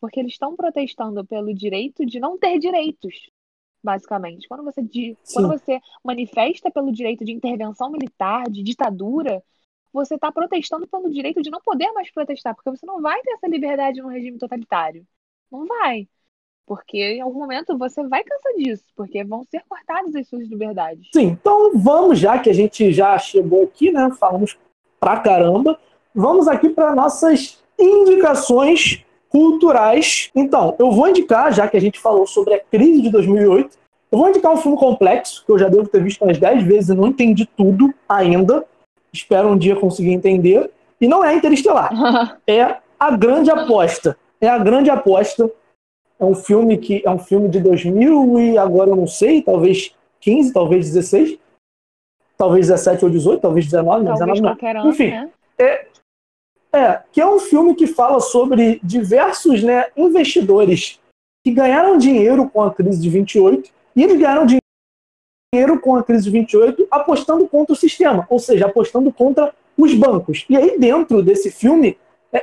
[0.00, 3.30] Porque eles estão protestando pelo direito de não ter direitos,
[3.82, 4.46] basicamente.
[4.48, 4.82] Quando você,
[5.32, 9.42] quando você manifesta pelo direito de intervenção militar, de ditadura,
[9.92, 13.32] você está protestando pelo direito de não poder mais protestar, porque você não vai ter
[13.32, 15.06] essa liberdade no regime totalitário.
[15.50, 16.08] Não vai.
[16.66, 21.08] Porque em algum momento você vai cansar disso, porque vão ser cortadas as suas liberdades.
[21.14, 24.10] Sim, então vamos, já que a gente já chegou aqui, né?
[24.18, 24.58] Falamos
[24.98, 25.78] pra caramba,
[26.14, 30.30] vamos aqui para nossas indicações culturais.
[30.34, 33.78] Então, eu vou indicar, já que a gente falou sobre a crise de 2008,
[34.10, 36.90] eu vou indicar um filme complexo, que eu já devo ter visto umas 10 vezes
[36.90, 38.64] e não entendi tudo ainda,
[39.12, 40.70] espero um dia conseguir entender.
[41.00, 41.90] E não é Interestelar.
[42.46, 44.16] é A Grande Aposta.
[44.40, 45.50] É A Grande Aposta.
[46.18, 49.94] É um filme que é um filme de 2000 e agora eu não sei, talvez
[50.20, 51.38] 15, talvez 16,
[52.36, 54.80] talvez 17 ou 18, talvez 19, talvez 19 não.
[54.80, 55.30] Ano, Enfim, né?
[55.58, 55.86] é,
[56.72, 60.98] é, que é um filme que fala sobre diversos né, investidores
[61.44, 66.24] que ganharam dinheiro com a crise de 28 e eles ganharam dinheiro com a crise
[66.24, 70.44] de 28 apostando contra o sistema, ou seja, apostando contra os bancos.
[70.48, 71.96] E aí, dentro desse filme,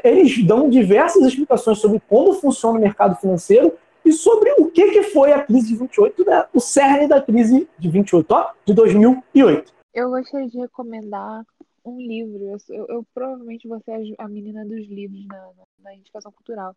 [0.03, 5.03] eles dão diversas explicações sobre como funciona o mercado financeiro e sobre o que, que
[5.03, 6.45] foi a crise de 28, né?
[6.53, 9.73] o cerne da crise de 28, ó, de 2008.
[9.93, 11.45] Eu gostaria de recomendar
[11.86, 12.57] um livro.
[12.69, 16.75] Eu, eu, provavelmente vou ser a menina dos livros na, na, na indicação cultural.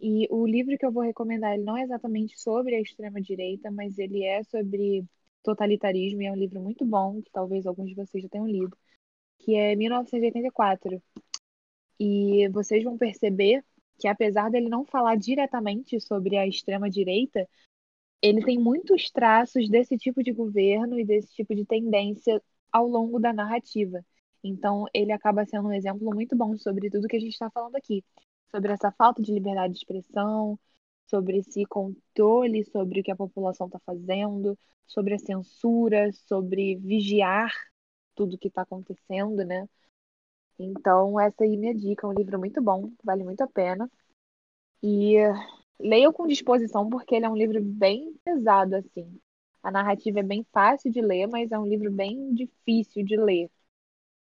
[0.00, 3.98] E o livro que eu vou recomendar, ele não é exatamente sobre a extrema-direita, mas
[3.98, 5.04] ele é sobre
[5.42, 8.76] Totalitarismo, e é um livro muito bom, que talvez alguns de vocês já tenham lido,
[9.40, 11.02] que é 1984.
[11.98, 13.64] E vocês vão perceber
[13.98, 17.48] que, apesar dele não falar diretamente sobre a extrema-direita,
[18.22, 22.42] ele tem muitos traços desse tipo de governo e desse tipo de tendência
[22.72, 24.04] ao longo da narrativa.
[24.42, 27.76] Então, ele acaba sendo um exemplo muito bom sobre tudo que a gente está falando
[27.76, 28.04] aqui.
[28.50, 30.58] Sobre essa falta de liberdade de expressão,
[31.06, 37.50] sobre esse controle sobre o que a população está fazendo, sobre a censura, sobre vigiar
[38.14, 39.68] tudo que está acontecendo, né?
[40.58, 43.90] Então, essa aí é minha dica, é um livro muito bom, vale muito a pena.
[44.82, 45.16] E
[45.78, 49.18] leiam com disposição, porque ele é um livro bem pesado, assim.
[49.62, 53.50] A narrativa é bem fácil de ler, mas é um livro bem difícil de ler.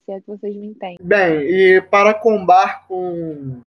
[0.05, 0.99] Se é que vocês me entendem.
[1.01, 3.63] Bem, e para combar com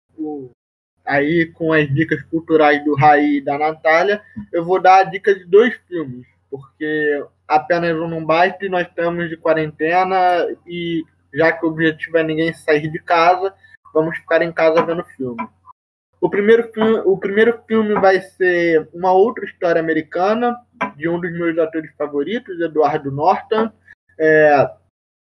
[1.05, 5.35] aí com as dicas culturais do Raí e da Natália, eu vou dar a dica
[5.35, 11.53] de dois filmes, porque apenas um não basta e nós estamos de quarentena e já
[11.53, 13.55] que o objetivo é ninguém sair de casa,
[13.93, 15.47] vamos ficar em casa vendo filme.
[16.21, 20.55] O primeiro filme, o primeiro filme vai ser uma outra história americana
[20.97, 23.71] de um dos meus atores favoritos, Eduardo Norton.
[24.19, 24.71] É,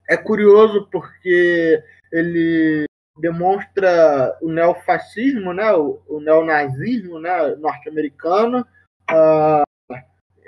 [0.09, 2.85] é curioso porque ele
[3.19, 8.65] demonstra o neofascismo, né, o, o neonazismo né, norte-americano.
[9.11, 9.68] Uh,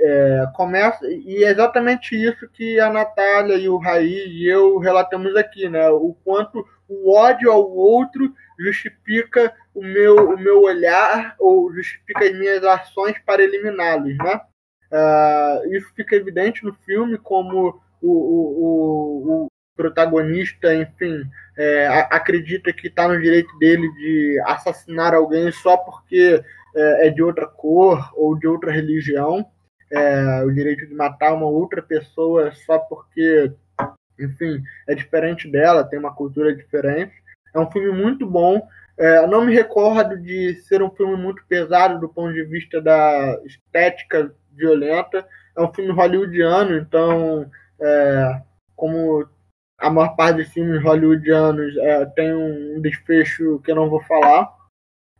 [0.01, 5.35] é, começa e é exatamente isso que a Natália e o Raí e eu relatamos
[5.35, 5.89] aqui, né?
[5.89, 12.33] O quanto o ódio ao outro justifica o meu, o meu olhar ou justifica as
[12.33, 14.41] minhas ações para eliminá-los, né?
[14.91, 21.23] Uh, isso fica evidente no filme como o, o, o protagonista, enfim,
[21.57, 26.43] é, acredita que está no direito dele de assassinar alguém só porque
[26.75, 29.45] é, é de outra cor ou de outra religião,
[29.91, 33.51] é, o direito de matar uma outra pessoa só porque,
[34.19, 37.13] enfim, é diferente dela, tem uma cultura diferente.
[37.53, 38.65] É um filme muito bom.
[38.97, 43.39] É, não me recordo de ser um filme muito pesado do ponto de vista da
[43.45, 45.27] estética violenta.
[45.55, 48.41] É um filme hollywoodiano, então, é,
[48.75, 49.27] como
[49.77, 54.49] a maior parte dos filmes hollywoodianos é, tem um desfecho que eu não vou falar.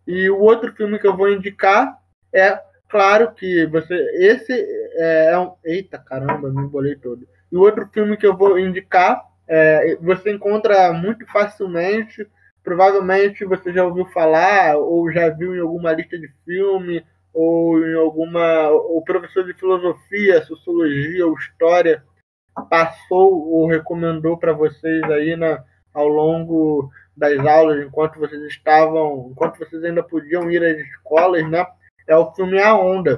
[0.08, 2.00] E o outro filme que eu vou indicar
[2.34, 2.62] é,
[2.92, 3.96] claro que você.
[4.20, 5.54] Esse é, é um.
[5.64, 7.26] Eita caramba, me embolei todo.
[7.52, 12.28] E o outro filme que eu vou indicar, é, você encontra muito facilmente.
[12.64, 17.96] Provavelmente você já ouviu falar, ou já viu em alguma lista de filme, ou em
[17.96, 18.70] alguma.
[18.70, 22.04] O professor de filosofia, sociologia ou história
[22.70, 25.64] passou ou recomendou para vocês aí na,
[25.94, 31.66] ao longo das aulas, enquanto vocês estavam, enquanto vocês ainda podiam ir às escolas, né?
[32.12, 33.18] É o filme A Onda.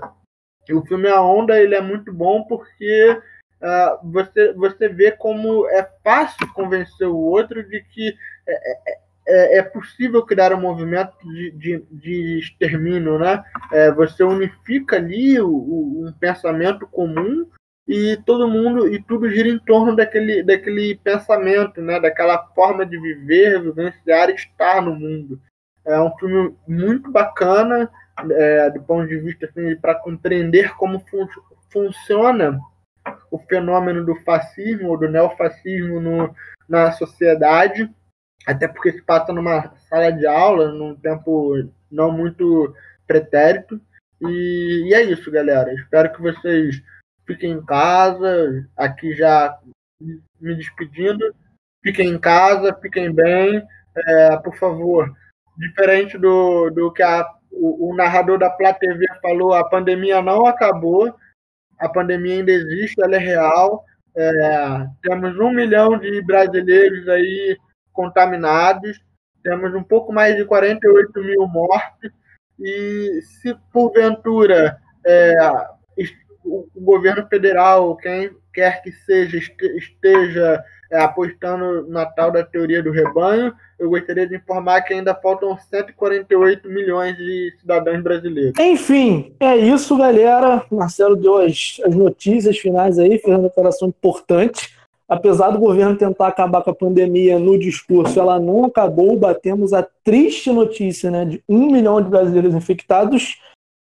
[0.69, 3.19] E o filme A Onda ele é muito bom porque
[3.59, 8.15] uh, você, você vê como é fácil convencer o outro de que
[8.47, 13.43] é, é, é, é possível criar um movimento de, de, de extermínio, né?
[13.71, 17.47] É, você unifica ali o, o, um pensamento comum
[17.87, 21.99] e todo mundo e tudo gira em torno daquele, daquele pensamento, né?
[21.99, 25.41] Daquela forma de viver, vivenciar e estar no mundo.
[25.83, 27.89] É um filme muito bacana
[28.32, 31.28] é, do ponto de vista assim, para compreender como fun
[31.72, 32.59] funciona
[33.32, 36.36] o fenômeno do fascismo ou do neofascismo no,
[36.70, 37.89] na sociedade,
[38.45, 42.74] até porque se passa numa sala de aula, num tempo não muito
[43.07, 43.82] pretérito.
[44.22, 45.74] E, e é isso, galera.
[45.74, 46.82] Espero que vocês
[47.26, 49.57] fiquem em casa, aqui já
[50.39, 51.34] me despedindo.
[51.82, 53.61] Fiquem em casa, fiquem bem.
[53.95, 55.11] É, por favor,
[55.57, 60.45] diferente do, do que a, o, o, narrador da Plá TV falou, a pandemia não
[60.45, 61.14] acabou,
[61.80, 63.84] a pandemia ainda existe, ela é real.
[64.16, 67.58] É, temos um milhão de brasileiros aí
[67.91, 68.99] contaminados,
[69.43, 72.12] temos um pouco mais de 48 mil mortes,
[72.60, 75.34] e se porventura é,
[76.43, 80.64] o, governo federal, quem quer que seja, esteja
[80.97, 86.69] apostando na tal da teoria do rebanho, eu gostaria de informar que ainda faltam 148
[86.69, 88.53] milhões de cidadãos brasileiros.
[88.59, 90.63] Enfim, é isso, galera.
[90.71, 94.75] Marcelo deu as, as notícias finais aí, fez uma declaração importante.
[95.07, 99.17] Apesar do governo tentar acabar com a pandemia no discurso, ela não acabou.
[99.17, 103.37] Batemos a triste notícia né, de um milhão de brasileiros infectados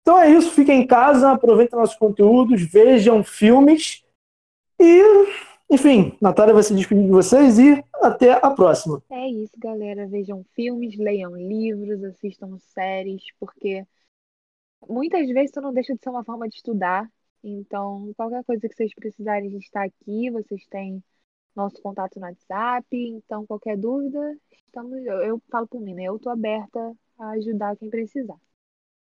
[0.09, 4.03] então é isso, fiquem em casa, aproveitem nossos conteúdos, vejam filmes
[4.81, 5.03] e,
[5.71, 9.03] enfim, Natália vai se despedir de vocês e até a próxima.
[9.11, 10.07] É isso, galera.
[10.07, 13.87] Vejam filmes, leiam livros, assistam séries, porque
[14.89, 17.11] muitas vezes isso não deixa de ser uma forma de estudar.
[17.45, 21.03] Então, qualquer coisa que vocês precisarem, a gente está aqui, vocês têm
[21.55, 22.87] nosso contato no WhatsApp.
[22.91, 26.05] Então, qualquer dúvida, estamos, eu, eu falo por mim, né?
[26.05, 28.39] Eu estou aberta a ajudar quem precisar.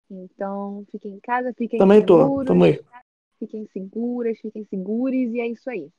[0.08, 2.28] Então, fiquem em casa, fiquem Também seguros.
[2.28, 2.80] Tô, também.
[3.38, 5.90] Fiquem seguras, fiquem seguros e é isso aí.